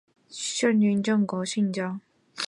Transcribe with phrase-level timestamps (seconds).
[0.03, 0.09] 现辟为
[0.99, 2.01] 中山公园。